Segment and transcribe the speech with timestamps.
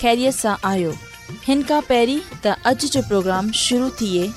[0.00, 0.90] ख़ैरीअ सां आयो
[1.46, 4.30] हिन खां पहिरीं त अॼु जो प्रोग्राम शुरू थिए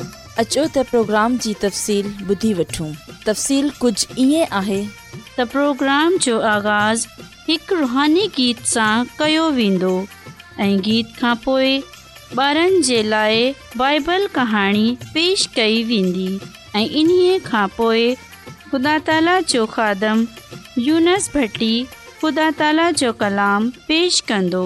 [0.44, 2.90] अचो تا پروگرام जी तफ़सील ॿुधी वठूं
[3.26, 4.82] तफ़सीलु कुझु ईअं आहे
[5.36, 7.06] تا پروگرام جو آغاز
[7.48, 9.92] हिकु रुहानी गीत सां कयो वेंदो
[10.66, 11.72] ऐं गीत खां पोइ
[12.38, 13.54] ॿारनि जे लाइ
[13.84, 16.30] بائبل कहाणी पेश कई वेंदी
[16.76, 18.06] ऐं इन्हीअ खां पोइ
[18.72, 20.28] خدا ताला جو خادم
[20.90, 21.74] यूनस भटी
[22.22, 24.66] خدا ताला جو कलाम पेश कंदो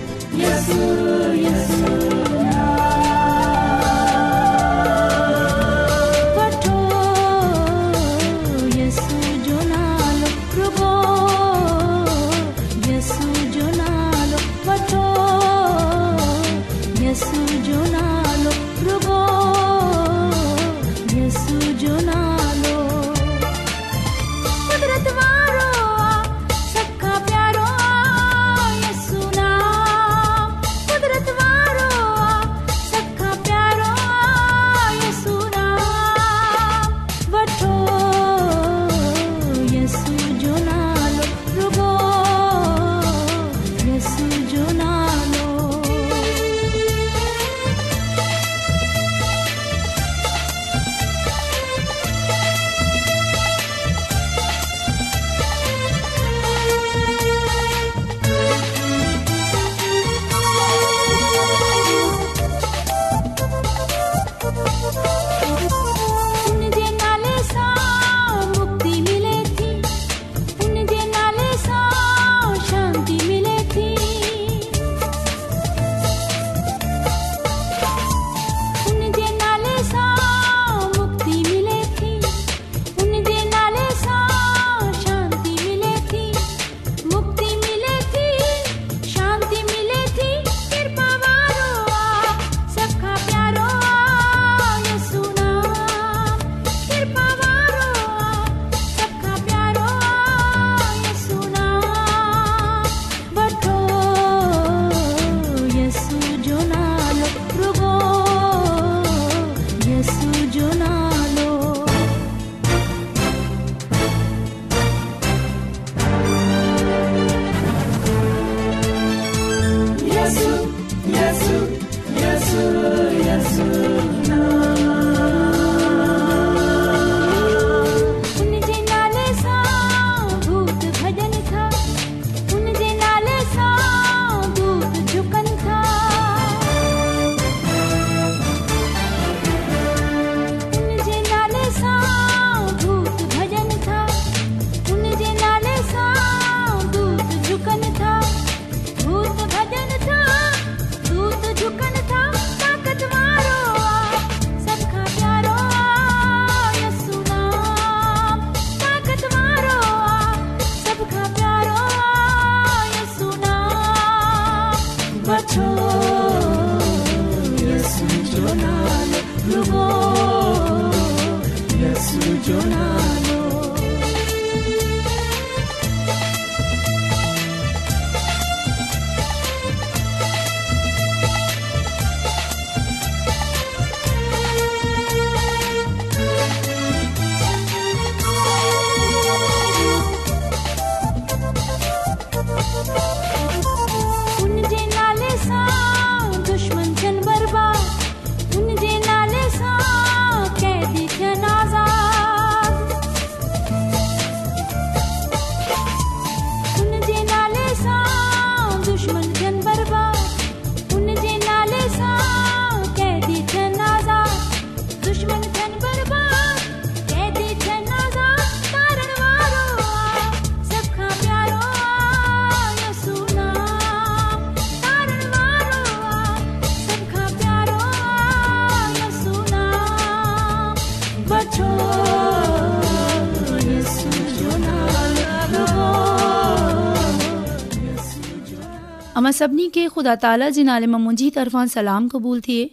[239.41, 242.65] सभिनी खे ख़ुदा ताला जे नाले मां मुंहिंजी तरफ़ां सलाम क़बूलु थिए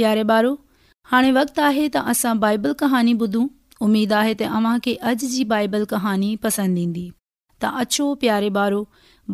[0.00, 0.52] प्यारे ॿारो
[1.10, 3.42] हाणे वक़्तु आहे त असां बाइबल कहानी ॿुधूं
[3.88, 7.04] उमेदु आहे त अव्हांखे अॼु जी बाइबल कहानी पसंदि ईंदी
[7.64, 8.80] त अछो प्यारे ॿारो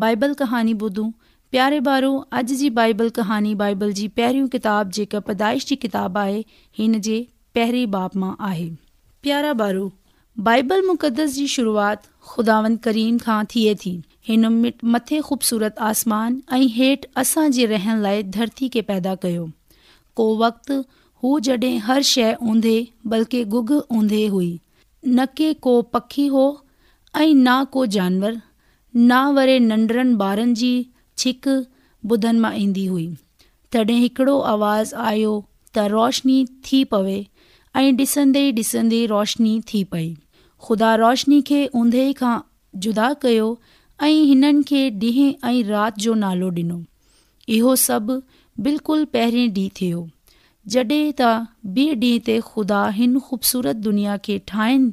[0.05, 1.07] बाइबल कहाणी ॿुधूं
[1.55, 6.41] प्यारे ॿारो अॼु जी बाइबल कहाणी बाइबल जी पहिरीं किताबु जेका पैदाइश जी किताबु आहे
[6.81, 7.19] हिन जे
[7.59, 8.69] पहिरें बाप मां आहे
[9.29, 9.87] प्यारा ॿारो
[10.41, 13.91] बाइबल मुक़दस जी शुरूआति ख़ुदावंद करीम खां थिए थी
[14.27, 14.47] हिन
[14.93, 19.47] मथे ख़ूबसूरत आसमान ऐं हेठि असांजे रहण लाइ धरती खे पैदा कयो
[20.15, 20.79] को वक़्तु
[21.23, 22.75] हू जॾहिं हर शइ ऊंधे
[23.13, 24.59] बल्कि गुग ऊंधे हुई
[25.07, 26.45] न के को पखी हो
[27.21, 28.41] ऐं ना को जानवर
[28.97, 30.73] न वरे नंढड़नि ॿारनि जी
[31.17, 31.47] छिक
[32.09, 33.07] ॿुधनि मां ईंदी हुई
[33.73, 35.35] तॾहिं हिकिड़ो आवाज़ आयो
[35.77, 37.23] त रोशनी थी पवे
[37.75, 40.09] ऐं ॾिसंदे ॾिसंदे रोशनी थी पई
[40.67, 42.33] ख़ुदा रोशनी खे उंद खां
[42.85, 43.47] जुदा कयो
[44.07, 46.79] ऐं हिननि खे ॾींहं ऐं राति जो नालो ॾिनो
[47.55, 48.21] इहो सभु
[48.67, 50.01] बिल्कुलु पहिरें ॾींहुं थियो
[50.75, 51.31] जॾहिं त
[51.77, 54.91] ॿिए ॾींहं ते ख़ुदा हिन ख़ूबसूरत दुनिया खे ठाहिणु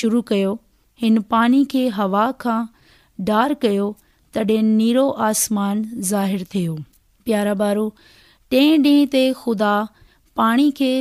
[0.00, 0.54] शुरू कयो
[1.02, 2.62] हिन पाणी खे हवा खां
[3.30, 3.92] डार कयो
[4.34, 6.76] तॾहिं नीरो आसमान ज़ाहिरु थियो
[7.28, 7.92] प्यारा ॿारो
[8.50, 9.72] टे ॾींहं ते ख़ुदा
[10.40, 10.92] पाणी खे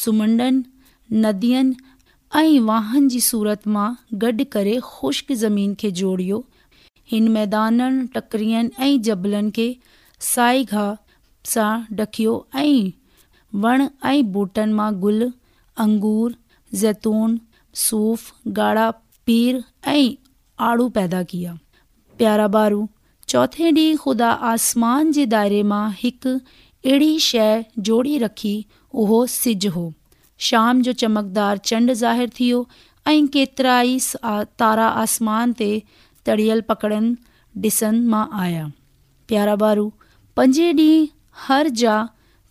[0.00, 3.88] सुमंडनि नदियुनि वाहन जी सूरत मां
[4.24, 5.96] गॾु करे ख़ुश्क ज़ूटनि
[14.80, 15.30] मां गुल
[15.86, 16.34] अंगूर
[16.80, 17.38] ज़ैतून
[17.84, 18.30] सूफ़
[18.62, 18.90] ॻाढ़ा
[19.26, 19.62] पीर
[19.94, 20.08] ऐं
[20.70, 21.52] आड़ू पैदा किया
[22.22, 22.80] प्यारा बारू
[23.34, 28.54] चौथे डींहुं ख़ुदा आसमान जे दायरे मां हिकु अहिड़ी शइ जोड़ी रखी
[29.00, 29.84] उहो सिज हो
[30.48, 32.66] शाम जो चमकदार चंड ज़ाहिर थी वियो
[33.10, 33.98] ऐं केतिरा ई
[34.62, 35.68] तारा आसमान ते
[36.30, 37.14] तड़ियल पकड़नि
[37.68, 38.66] ॾिसण मां आया
[39.30, 39.82] प्यारा बारू
[40.36, 41.06] पंजे ॾींहं
[41.46, 41.96] हर जा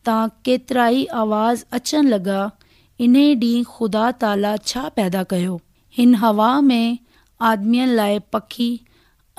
[0.10, 2.40] तव्हां केतिरा ई आवाज़ अचणु लॻा
[3.08, 5.60] इन ॾींहुं ख़ुदा ताला छा पैदा कयो
[5.98, 6.98] हिन हवा में
[7.54, 8.70] आदमीअ लाइ पखी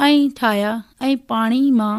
[0.08, 0.74] ऐं ठाहिया
[1.10, 1.94] ऐं पाणी मां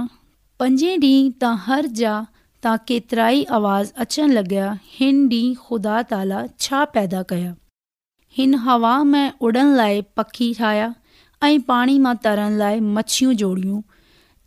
[0.59, 2.15] पंजे ॾींहुं तव्हां हर जा
[2.63, 4.67] त केतिरा آواز आवाज़ अचणु लॻया
[4.99, 7.49] हिन ॾींहुं ख़ुदा ताला छा पैदा कया
[8.37, 10.87] हिन हवा में उॾण लाइ पखी ठाहिया
[11.47, 13.81] ऐं पाणी मां तरण लाइ मच्छियूं जोड़ियूं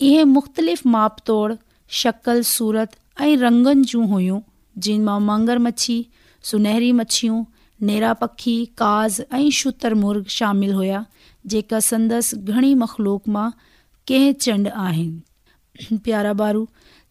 [0.07, 1.53] इहे मुख़्तलिफ़ माप तौड़
[2.03, 2.97] शकल सूरत
[3.27, 4.41] ऐं रंगनि जूं हुइयूं
[4.87, 5.99] जिन मां मगर मच्छी
[6.51, 7.45] सुनहरी मच्छियूं
[7.91, 11.05] नेरा पखी काज़ ऐं शुतर मुर्ग शामिल हुया
[11.55, 13.49] जेका संदसि घणी मख़लूक मां
[14.09, 15.97] कंहिं चंड आहिनि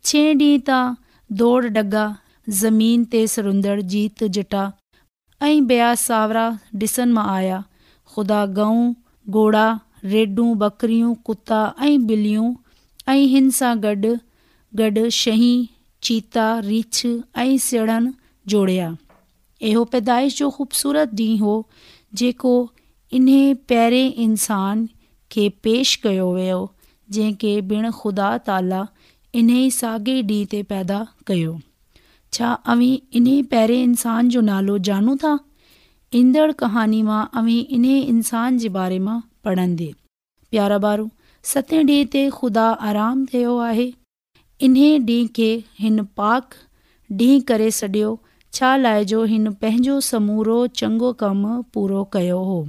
[0.10, 0.80] छे ॾींहुं ता
[1.38, 2.04] दौड़ डगा
[2.58, 4.64] ज़मीन ते सुरंदड़ जीत जटा
[5.48, 6.44] ऐं ॿिया साहुरा
[6.82, 7.58] ॾिसण मां आया
[8.14, 8.84] ख़ुदा गऊं
[9.36, 9.64] घोड़ा
[10.14, 12.54] रेडूं बकरियूं कुता ऐं ॿिलियूं
[13.14, 14.14] ऐं हिन सां गॾु
[14.82, 15.56] गॾु शहीं
[16.10, 17.70] चीता रिछ ऐं پیدائش
[18.54, 18.90] जोड़िया
[19.70, 21.64] इहो पैदाइश जो ख़ूबसूरत ॾींहुं हुओ
[22.22, 22.54] जेको
[23.20, 23.28] इन
[23.70, 24.88] पहिरें इंसान
[25.36, 26.62] खे पेश कयो वियो
[27.18, 28.86] जंहिंखे ॿिणु ख़ुदा ताला
[29.40, 30.98] इन ई साॻे ॾींहं ते पैदा
[31.30, 31.54] कयो
[32.36, 32.88] छा अवी
[33.20, 35.32] इन पहिरें इंसान जो नालो ॼाणूं था
[36.20, 39.16] ईंदड़ कहाणी मां अवी इन इंसान जे बारे मां
[39.48, 39.88] पढ़ंदे
[40.52, 41.08] प्यारा ॿारु
[41.52, 43.90] सते ॾींहं ते खुदा आराम थियो आहे
[44.70, 45.50] इन ॾींहं खे
[45.82, 46.58] हिन पाक
[47.24, 48.14] ॾींहुं करे सडि॒यो
[48.60, 52.60] छा लाइ जो हिन पंहिंजो समूरो चङो कमु पूरो कयो हो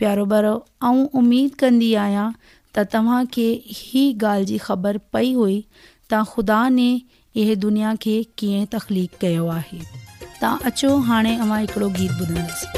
[0.00, 2.28] प्यारो ॿार आऊं उमेद कंदी आहियां
[2.74, 5.58] त तव्हां खे हीअ ॻाल्हि जी ख़बर पई हुई
[6.10, 6.90] त ख़ुदा ने
[7.42, 9.80] इहे दुनिया खे कीअं तख़लीक़ कयो आहे
[10.72, 12.77] अचो हाणे मां हिकिड़ो गीत ॿुधंदसि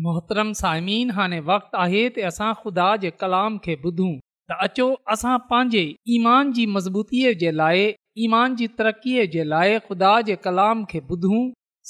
[0.00, 4.12] मोहतरम साइमीन हाणे वक़्तु आहे त असां ख़ुदा जे कलाम खे ॿुधूं
[4.50, 5.82] त अचो असां पंहिंजे
[6.18, 7.80] ईमान जी मज़बूतीअ जे लाइ
[8.26, 11.40] ईमान जी तरक़ीअ जे लाइ ख़ुदा जे कलाम खे ॿुधूं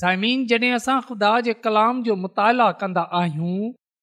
[0.00, 3.60] साइमन जॾहिं असां ख़ुदा जे कलाम जो मुताला कंदा आहियूं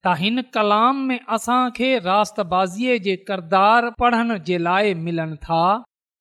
[0.07, 5.63] त हिन कलाम में असां खे रासबाज़ीअ जे किरदारु पढ़ण जे लाइ मिलनि था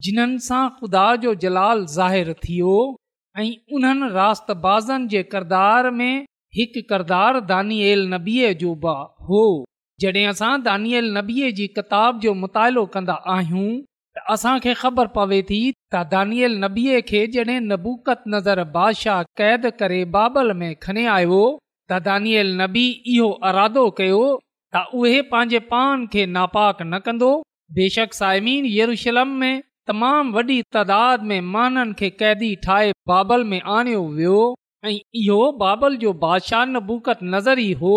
[0.09, 2.59] जिन्हनि सां ख़ुदा जो जलाल ज़ाहिरु थी
[3.39, 3.49] ऐं
[3.81, 4.45] उन्हनि रास
[5.17, 6.19] जे किरदार में
[6.59, 9.43] हिकु करदार दानिएल नबीअ जो भाउ हो
[10.03, 13.69] जॾहिं असां दानिए नबीअ जी किताब जो मुतालो कंदा आहियूं
[14.19, 15.61] त असांखे ख़बर पवे थी
[15.93, 17.23] त दानिए नबीअ खे
[17.69, 21.41] नबुकत नज़र बादशाह क़ैद करे बाबल में खणे आयो
[21.91, 22.85] त दानिअल नबी
[23.15, 24.21] इहो अरादो कयो
[24.75, 27.31] त उहे पंहिंजे पान खे नापाक न कंदो
[27.79, 29.55] बेशक साइमीन येरुशलम में
[29.91, 34.41] तमामु वॾी तइदाद में माननि खे कैदी ठाहे बाबल में आणियो वियो
[34.87, 37.95] ऐं इहो बाबल जो बादशाह नबूकत नज़र ई हो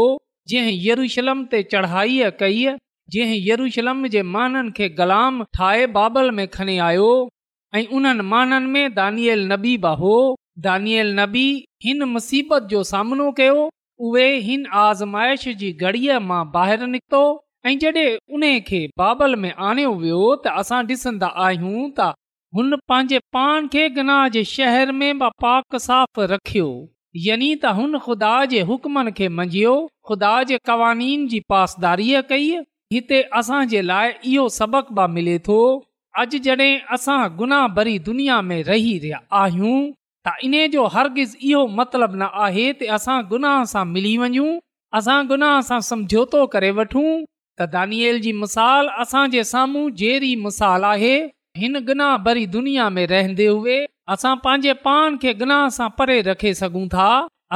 [0.52, 2.64] जंहिं यरूशलम ते चढ़ाईअ कई
[3.16, 7.10] जंहिं यरूशलम जे माननि खे गलाम ठाहे बाबल में खणी आयो
[7.80, 10.16] ऐं उन्हनि माननि में दानियल नबी बि हो
[10.68, 11.46] दानियल नबी
[11.88, 13.62] हिन मुसीबत जो सामनो कयो
[14.10, 17.24] उहे हिन आज़माइश जी घड़ीअ मां ॿाहिरि निकितो
[17.70, 22.14] ऐं जॾहिं उन खे बाबल में आणियो वियो त असां ॾिसंदा आहियूं त
[22.56, 26.66] हुन पंहिंजे पाण खे गनाह जे शहर में पाक साफ़ रखियो
[27.26, 29.76] यानी त हुन ख़ुदा जे हुक्मनि खे मंझियो
[30.10, 32.50] ख़ुदा जे क़वानीन जी पासदारीअ कई
[32.96, 35.56] हिते असांजे लाइ इहो सबक बि मिले थो
[36.24, 39.76] अॼु जॾहिं असां गुनाह भरी दुनिया में रही रहिया आहियूं
[40.28, 44.50] त इन जो हरगिज़ इहो मतिलबु न आहे त असां गुनाह सां मिली वञूं
[45.02, 51.16] असां गुनाह सां समझौतो करे वठूं त दानियल जी मिसाल असांजे साम्हूं जहिड़ी मिसाल आहे
[51.58, 53.78] हिन गिनाह भरी दुनिया में रहंदे हुए
[54.14, 57.08] अस पंहिंजे पान खे गनाह सां परे रखे सघूं था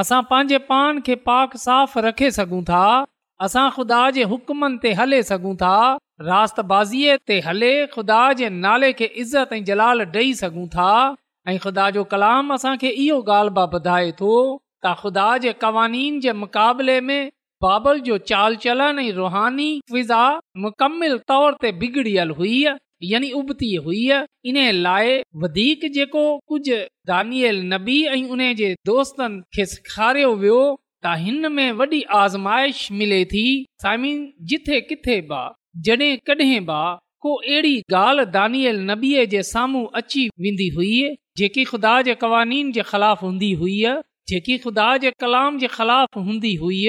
[0.02, 2.82] असांजे पान खे पाक साफ़ रखे सघूं था
[3.46, 5.70] असां ख़ुदा जे हुकमनि ते हले सघूं था
[6.26, 10.90] रात बाज़ीअ ते हले ख़ुदा जे नाले खे इज़त ऐं जलाल डे॒ई सघूं था
[11.48, 14.36] ऐं ख़ुदा जो कलाम असांखे इहो ॻाल्हि बि ॿुधाए थो
[14.84, 17.32] त ख़ुदा जे क़वानीन जे मुकाबले में
[17.66, 20.24] बाबल जो चाल चलन ऐं रुहानी फिज़ा
[20.66, 22.56] मुकमिल तौर ते बिगड़ियल हुई
[23.10, 24.02] या उबती हुई
[24.50, 25.12] इन लाइ
[25.44, 26.64] वधीक जेको कुझ
[27.12, 33.20] दनियल नबी ऐ उन जे दोस्तन खे सेखारियो वियो त हिन में वॾी आज़माइश मिले
[33.32, 33.42] थी
[33.82, 37.84] साइमिन जिथे किथे बा बा को ज कडहिं
[38.36, 40.92] दानियल नबीअ जे साम्हूं अची वेंदी हुई
[41.42, 43.76] जेकी ख़ुदा जे क़वानीन जे ख़िलाफ़ हूंदी हुई
[44.32, 46.82] जेकी ख़ुदा जे कलाम जे ख़िलाफ़ हूंदी हुई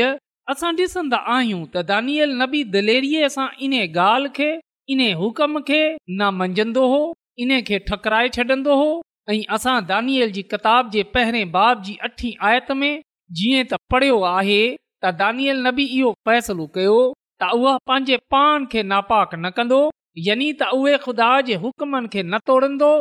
[0.53, 4.51] असां डि॒सन्दा आहियूं त दानिआल नबी दलेरी सां इन ॻाल्हि खे
[4.89, 5.79] इन हुकम खे
[6.19, 6.99] न मंझंदो हो
[7.39, 8.85] इन इन्हे ठकराए छॾंदो हो
[9.31, 12.93] ऐं असां दानियल जी किताब जे पहिरें बाब जी अठी आयत में
[13.39, 16.95] जीअं त पढ़ियो आहे त दानियल न बि इहो फ़ैसिलो कयो
[17.43, 19.81] त उहो पंहिंजे पाण खे नापाक न कंदो
[20.29, 22.91] यनी त उहे ख़ुदा जे हुक्मनि खे न तोड़ंदो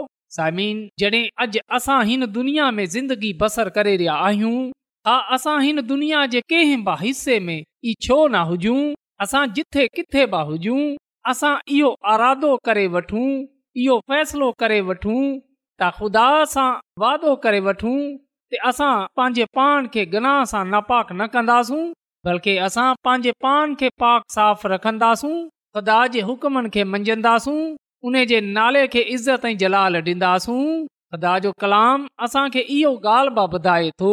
[0.40, 4.54] समीन जॾहिं अॼु असां हिन दुनिया में ज़िंदगी बसर करे रहिया आहियूं
[5.10, 8.78] हा असां हिन दुनिया जे कंहिं बि हिसे में ई छो न हुजूं
[9.26, 10.80] असां जिथे किथे बि हुजूं
[11.30, 13.28] असां इहो अरादो करे वठूं
[13.84, 16.70] इहो फ़ैसिलो करे वठूं त ख़ुदा सां
[17.04, 17.32] वादो
[18.70, 21.80] असां पंहिंजे पान खे गनाह सां नापाक न कंदासूं
[22.28, 25.34] बल्कि असां पंहिंजे पाण खे पाक साफ़ रखंदासूं
[25.78, 27.58] ख़ुदा जे हुकमनि खे मंझंदासूं
[28.10, 30.62] उन जे नाले खे इज़त ऐं जलाल ॾींदासूं
[31.14, 34.12] ख़ुदा जो कलाम असांखे इहो ॻाल्हि बि ॿुधाए थो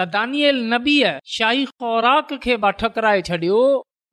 [0.00, 0.96] त दानि
[1.36, 3.62] शाही ख़ुराक खे ठकराए छॾियो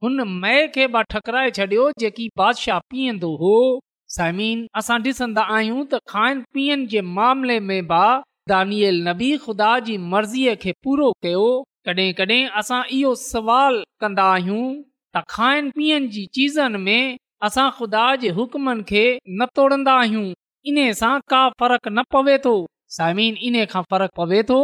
[0.03, 3.51] ठकराए छॾियो जेकी बादशाह पीअंदो हो
[4.15, 6.99] साइम असां ॾिसंदा आहियूं त खाइण पियणीअ
[14.01, 14.67] कंदा आहियूं
[15.15, 17.15] त खाइण पीअण जी चीज़नि में
[17.49, 19.03] असां ख़ुदा जे हुक्मनि खे
[19.41, 20.25] न तोड़ंदा आहियूं
[20.71, 22.55] इन सां का फ़र्क न पवे थो
[22.97, 24.59] समीन इन खां फ़र्क़ु पवे थो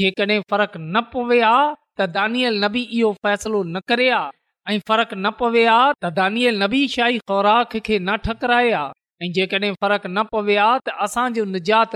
[0.00, 4.22] जेकॾहिं फ़र्कु न पवे आ त दानियल नबी इहो फ़ैसिलो न करे आ
[4.68, 8.84] ऐं फ़र्क़ु न पवे आहे त दानियल नबी शाही ख़ुराक खे न ठकराए आ
[9.22, 11.92] ऐं जेकॾहिं फ़र्क़ु न पवे आ त असांजो निजात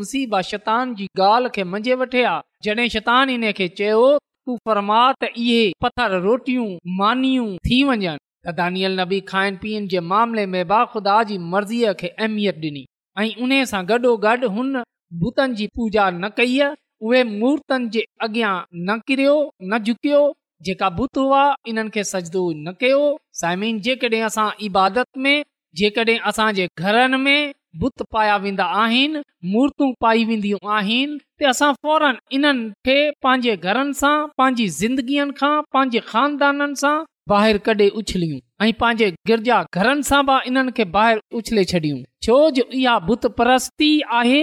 [0.00, 2.34] मुसीब शतान जी ॻाल्हि खे मंझि वठे आ
[2.64, 6.66] जॾहिं शतान इन खे चयोमा त इहे पथर रोटियूं
[7.00, 8.08] मानियूं थी वञनि
[8.46, 12.84] त दानि नबी खाइण पीअण जे मामले में बा ख़ुदा जी मर्ज़ीअ खे अहमियत ॾिनी
[13.24, 14.72] ऐं उन सां गॾोगॾु हुन
[15.24, 18.54] भूतनि जी पूजा न कई उहे मूर्तनि जे अॻियां
[18.90, 19.34] न किरियो
[19.74, 20.22] न झुकियो
[20.64, 23.00] जेका बुत हुआ इन्हनि खे सजदो न कयो
[23.40, 25.36] साइमीन जेकॾहिं असां इबादत में
[25.80, 29.22] जेकॾहिं असांजे घरनि में बुत पाया वेंदा आहिनि
[29.52, 32.96] मूर्तियूं पाई वेंदियूं आहिनि त असां फौरन इन्हनि खे
[33.26, 36.94] पंहिंजे घरनि सां पंहिंजी ज़िंदगीअ खां पंहिंजे खानदाननि सां
[37.38, 42.38] ॿाहिरि कॾहिं उछलियूं ऐं पंहिंजे गिरजा घरनि सां बि इन्हनि खे ॿाहिरि उछले छॾियूं छो
[42.60, 44.42] जो इहा बुत परस्ती आहे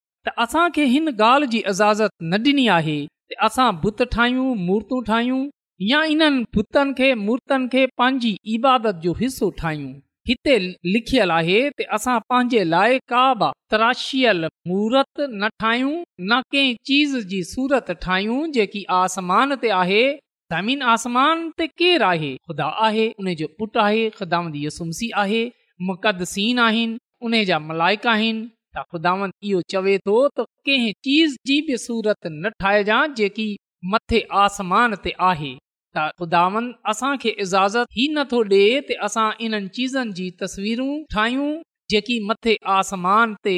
[0.25, 2.97] त असां खे हिन ॻाल्हि जी इजाज़त न ॾिनी आहे
[3.29, 5.39] त असां भुत ठाहियूं मूर्तियूं ठाहियूं
[5.91, 9.93] या इन्हनि भुतनि खे मूर्तनि खे पंहिंजी इबादत जो हिसो ठाहियूं
[10.29, 10.55] हिते
[10.95, 17.17] लिखियल आहे त असां पंहिंजे लाइ का बि तराशियल मूर्त न ठाहियूं न कंहिं चीज़
[17.33, 20.01] जी सूरत ठाहियूं जेकी आसमान ते आहे
[20.55, 25.41] ज़मीन आसमान ते केरु आहे ख़ुदा आहे उनजो पुटु आहे ख़िदांदी यसुमसी आहे
[25.89, 26.97] मुक़दसीन आहिनि
[27.29, 27.63] उन जा
[28.75, 33.45] त ख़ुदान इहो चवे थो त कंहिं चीज़ जी बि सूरत न ठाहिजांइ जेकी
[33.93, 35.49] मथे आसमान ते आहे
[35.97, 41.49] त ख़ुदान असांखे इज़ाज़त ई नथो ॾिए त असां इन्हनि चीज़नि जी तस्वीरूं ठाहियूं
[41.95, 43.55] जेकी मथे आसमान ते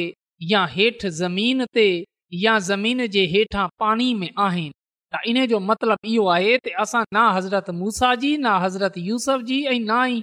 [0.54, 1.86] या हेठि ज़मीन ते
[2.46, 4.74] या ज़मीन जे हेठां पाणी में आहिनि
[5.14, 9.48] त इन जो मतिलबु इहो आहे त असां न हज़रत मूसा जी ना हज़रत यूसफ
[9.52, 10.22] जी ऐं ना ई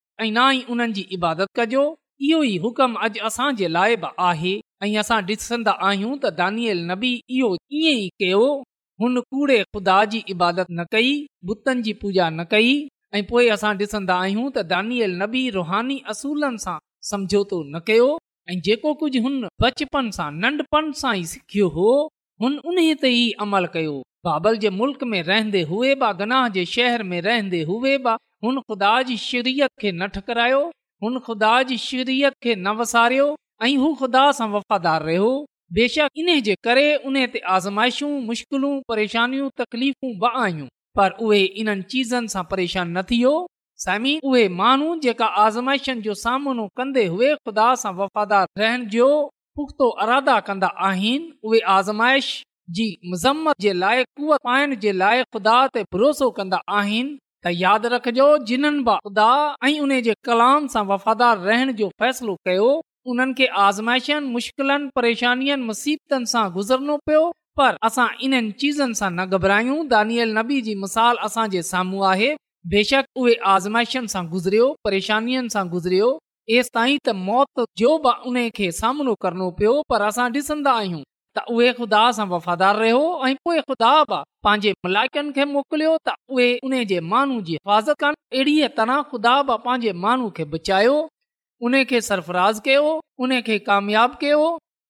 [0.29, 1.83] ना उन्हनि जी इबादत कजो
[2.29, 3.25] इहो ई हुकम आहे ऐं
[4.99, 5.21] असां
[8.21, 8.63] इहो
[9.01, 11.27] कूड़े ख़ुदा जी इबादत न कई
[12.01, 12.73] पूजा न कई
[13.15, 16.77] ऐ पोए असां डिसंदा आहियूं त दानिबी रुहानी असूलनि सां
[17.11, 18.09] समझोतो न कयो
[18.51, 19.33] ऐं जेको कुझु हुन
[19.65, 21.89] बचपन सां नन्ढपण सां ई सिखियो हो
[22.43, 23.95] हुन उन ते ई अमल कयो
[24.29, 25.21] बाबल जे मुल्क में
[26.21, 27.19] गनाह जे शहर में
[28.43, 30.59] हुन ख़ुदा जी शुरियत खे न ठकरायो
[31.03, 33.25] हुन ख़ुदा जी शुरियत खे न वसारियो
[33.67, 35.27] ऐं हू ख़ुदा सां वफ़ादार रहियो
[35.77, 40.65] बेशक इन जे करे उन ते आज़माइशूं मुश्किलूं परेशानियूं तकलीफ़ू बि आइयूं
[40.99, 43.33] पर उहे इन्हनि चीज़न सां परेशान न थियो
[43.85, 49.07] सामी उहे माण्हू जेका आज़माइशनि जो सामनो कंदे हुए ख़ुदा सां वफ़ादार रहण जो
[49.59, 52.33] पुख़्तो अरादा कंदा आहिनि उहे आज़माइश
[52.79, 57.87] जी मज़म्मत जे लाइ कुत पाइण जे लाइ खुदा ते भरोसो कंदा आहिनि त यादि
[57.91, 59.27] रखजो जिन्हनि बादा
[59.67, 62.67] ऐं उन जे कलाम सां वफ़ादार रहण जो फ़ैसिलो कयो
[63.13, 67.23] उन्हनि खे आज़माइशनि मुश्किलनि परेशानियुनि सां गुज़रनो पियो
[67.59, 72.29] पर असां इन्हनि चीज़न सां न घबरायूं दानियल नबी जी मिसाल असांजे साम्हूं आहे
[72.75, 76.13] बेशक उहे आज़माइशनि सां गुज़रियो परेशानियुनि सां गुज़रियो
[76.59, 81.03] एस ताईं त मौत जो बि उन खे सामनो करणो पियो पर असां ॾिसंदा आहियूं
[81.37, 86.47] त उहे ख़ुदा सां वफ़ादार रहियो ऐं पोए खुदा पंहिंजे मलाइकनि खे मोकिलियो त उहे
[86.69, 90.97] उन जे माण्हू जी हिफ़ाज़त कनि अहिड़ीअ तरह खुदा पंहिंजे माण्हू खे बचायो
[91.69, 92.89] उनखे सरफराज़ कयो
[93.27, 94.41] उनखे कामयाब कयो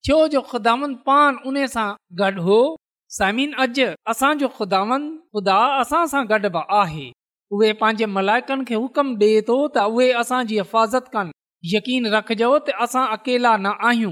[0.08, 1.86] छो जो ख़ुदावन पान उन सां
[2.24, 2.58] गॾु हो
[3.20, 3.82] समिन अज
[4.16, 7.06] असांजो खुदा असां सां गॾु बि आहे
[7.60, 12.52] उहे पंहिंजे मलाइकनि खे हुकुम डो त उहे असांजी हिफ़ाज़त कनि यकीन रखजो
[12.88, 14.12] असां अकेला न आहियूं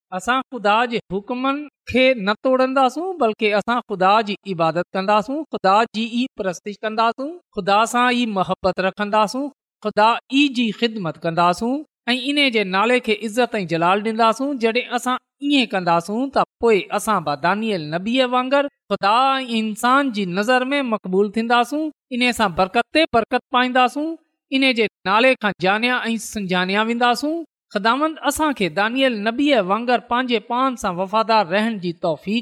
[0.17, 6.25] असां ख़ुदा जे हुकमनि खे न तोड़ंदासूं बल्कि असां ख़ुदा जी इबादत कंदासूं ख़ुदा जी
[6.85, 9.43] कंदासूं ख़ुदा सां ई मोहबत रखंदासूं
[9.85, 11.71] ख़ुदा ई जी ख़िदमत कंदासूं
[12.11, 15.15] ऐं इन जे नाले खे इज़त ऐं जलाल डींदासूं जॾहिं असां
[15.51, 17.69] ईअं कंदासूं त पोएं असां बदानी
[18.33, 21.83] वांगुरु ख़ुदा इंसान इन्सान जी नज़र में मक़बूल थींदासूं
[22.17, 24.05] इन सां बरकत ते बरकत पाईंदासूं
[24.59, 27.33] इन जे नाले खां जानिया ऐं संजान्या वेंदासूं
[27.73, 31.91] ख़िदामंद असांखे दानियल नबीअ वांगुरु पंहिंजे पान सां वफ़ादार रहण जी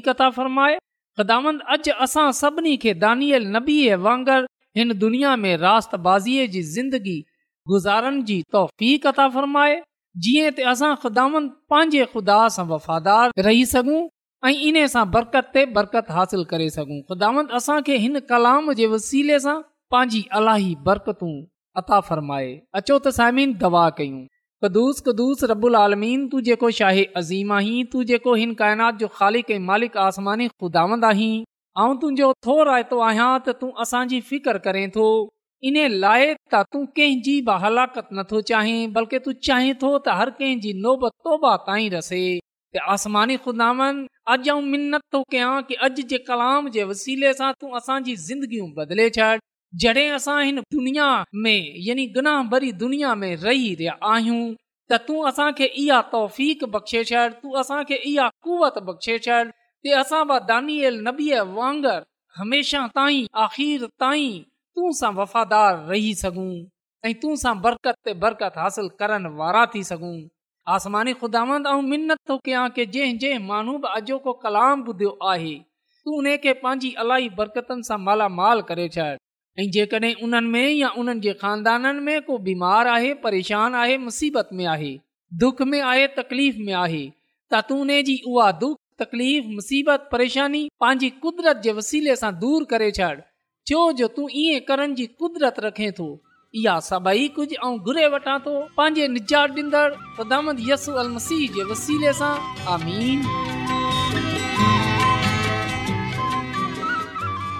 [0.06, 0.76] कथा फ़रमाए
[1.18, 4.46] ख़िदामंद अॼु असां सभिनी खे दानियल नबीअ वांगरु
[4.78, 7.16] हिन दुनिया में रात बाज़ीअ जी ज़िंदगी
[7.72, 8.42] गुज़ारण जी
[9.06, 9.76] कथा फ़रमाए
[10.26, 14.00] जीअं त असां ख़िदामंद पंहिंजे ख़ुदा सां वफ़ादार रही सघूं
[14.50, 19.38] ऐं इन सां बरकत ते बरकत हासिल करे सघूं ख़िदाम असांखे हिन कलाम जे वसीले
[19.46, 19.56] सां
[19.94, 21.32] पंहिंजी अलाही बरकतूं
[21.84, 24.22] अता फ़रमाए अचो त साइमीन दवा कयूं
[24.64, 29.52] कदुूस कदुस रबुल आलमीन तू जेको छाहे अज़ीम आहीं तू जेको हिन काइनात जो ख़ालिक
[29.68, 31.30] मालिक आसमानी खुदांद आहीं
[31.84, 35.06] ऐं तुंहिंजो थो रायतो आहियां त तूं असांजी फिकर करे थो
[35.70, 40.34] इन लाइ त तूं कंहिंजी बि हलाकत नथो चाहीं बल्कि तूं चाहीं थो त हर
[40.42, 44.04] कंहिंजी नोबत तोबा ताईं रसे ऐं आसमानी ख़ुदांद
[44.36, 48.70] अॼु आऊं मिनत थो कयां कि अॼु जे कलाम जे वसीले सां तूं असांजी ज़िंदगियूं
[48.82, 49.36] बदिले छॾ
[49.78, 51.06] जॾहिं असां हिन दुनिया
[51.42, 54.38] में यानी गुनाह भरी दुनिया में रही रहिया आहियूं
[54.90, 56.40] त तूं असांखे इहा तौफ़
[56.72, 59.86] बख़्शे छॾ तूं असांखे इहा कुवत बख़्शे छॾी
[64.78, 66.50] हमेशा वफ़ादार रही सघूं
[67.08, 70.14] ऐं तूसां बरकत बरकत हासिल करण वारा थी सघूं
[70.74, 75.54] आसमान ख़ुदा की जंहिं जंहिं माण्हू अॼोको कलाम ॿुधियो आहे
[76.04, 79.08] तू उनखे पंहिंजी अलाई बरकतनि सां मालामाल करे छॾ
[79.58, 80.14] ऐं जेकॾहिं
[82.92, 84.94] आहे परेशान आहे मुसीबत में आहे
[85.44, 86.06] दुख में आहे
[87.52, 88.20] त तूं उन जी
[89.98, 93.14] पंहिंजी कुदरत जे वसीले सां दूर करे छॾ
[93.68, 96.10] छो जो तूं ईअं करण जी कुदरत रखे थो
[96.62, 97.56] इहा सभई कुझु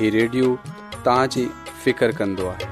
[0.00, 0.48] हीउ रेडियो
[1.04, 1.46] तव्हांजी
[1.84, 2.66] فکر कंदो ہے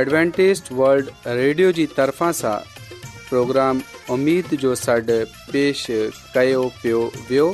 [0.00, 2.56] एडवेंटेज वल्ड रेडियो جی तर्फ़ा سا
[3.30, 3.78] پروگرام
[4.14, 5.20] امید جو सॾु
[5.52, 5.84] پیش
[6.34, 7.46] कयो पियो वियो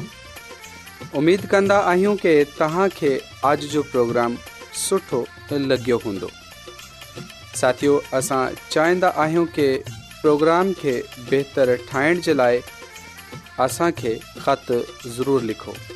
[1.21, 3.11] उमेद कंदा आहियूं कि तव्हांखे
[3.53, 4.37] अॼ जो प्रोग्राम
[4.83, 5.21] सुठो
[5.73, 6.31] लॻियो हूंदो
[7.61, 8.43] साथियो असां
[8.77, 12.61] चाहींदा आहियूं की प्रोग्राम खे बहितरु ठाहिण जे लाइ
[13.67, 15.94] असांखे ख़तु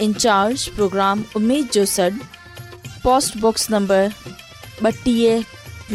[0.00, 2.08] इंचार्ज प्रोग्राम उमेद जो सॾ
[3.02, 4.08] पोस्टबॉक्स नंबर
[4.86, 5.42] ॿटीह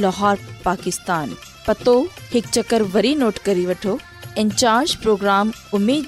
[0.02, 1.36] लाहौर पाकिस्तान
[1.68, 1.96] पतो
[2.34, 3.98] हिकु चकर वरी नोट करे वठो
[4.46, 5.52] इंचार्ज प्रोग्राम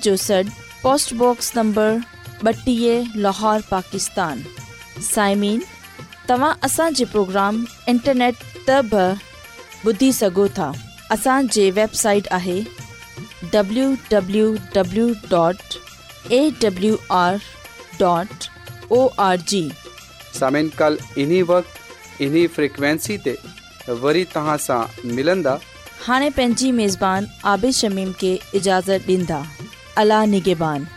[0.05, 0.41] जो सॾ
[0.83, 1.99] पोस्टबॉक्स नंबर
[2.51, 4.43] ॿटीह लाहौर पाकिस्तान
[5.13, 5.61] साइमीन
[6.29, 8.81] तव्हां असांजे प्रोग्राम इंटरनेट त
[9.83, 10.71] बुधी सघो था
[11.11, 12.61] असांजे वेबसाइट आहे
[24.01, 24.57] वरी तव्हां
[25.03, 25.55] ملندا मिलंदा
[26.07, 29.41] हाणे पंहिंजी عابد आबिशमीम खे اجازت ॾींदा
[30.03, 30.96] अला نگہبان